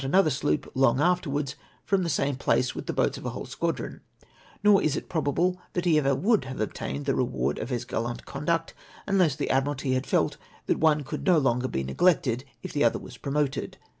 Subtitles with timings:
[0.03, 1.55] another sloop, long afterwards,
[1.85, 4.01] from the same place with the boats of a whole squadron—
[4.63, 8.25] nor, is it probable that he ever would have obtained the reward of his gallant
[8.25, 8.73] conduct,
[9.05, 12.73] unless the Admiralty had felt that the one could not longer be neg lected if
[12.73, 13.77] the other was promoted.